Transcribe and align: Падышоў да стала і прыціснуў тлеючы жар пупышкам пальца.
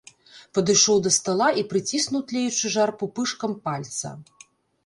Падышоў 0.57 0.97
да 1.07 1.11
стала 1.17 1.49
і 1.63 1.63
прыціснуў 1.73 2.21
тлеючы 2.31 2.73
жар 2.77 2.89
пупышкам 3.03 3.51
пальца. 3.69 4.17